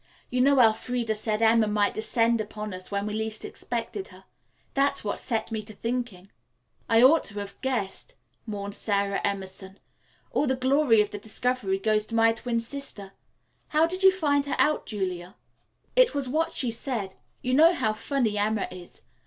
You 0.31 0.41
know 0.41 0.59
Elfreda 0.59 1.13
said 1.13 1.43
Emma 1.43 1.67
might 1.67 1.93
descend 1.93 2.41
upon 2.41 2.73
us 2.73 2.89
when 2.89 3.05
we 3.05 3.13
least 3.13 3.45
expected 3.45 4.07
her. 4.07 4.23
That's 4.73 5.03
what 5.03 5.19
set 5.19 5.51
me 5.51 5.61
to 5.61 5.73
thinking." 5.75 6.31
"I 6.89 7.03
ought 7.03 7.23
to 7.25 7.37
have 7.37 7.61
guessed," 7.61 8.15
mourned 8.47 8.73
Sara 8.73 9.21
Emerson. 9.23 9.77
"All 10.31 10.47
the 10.47 10.55
glory 10.55 11.01
of 11.01 11.11
the 11.11 11.19
discovery 11.19 11.77
goes 11.77 12.07
to 12.07 12.15
my 12.15 12.33
twin 12.33 12.59
sister. 12.59 13.11
How 13.67 13.85
did 13.85 14.01
you 14.01 14.11
find 14.11 14.47
her 14.47 14.55
out, 14.57 14.87
Julia?" 14.87 15.35
"It 15.95 16.15
was 16.15 16.27
what 16.27 16.51
she 16.53 16.71
said. 16.71 17.13
You 17.43 17.53
know 17.53 17.75
how 17.75 17.93
funny 17.93 18.39
Emma 18.39 18.67
is. 18.71 19.03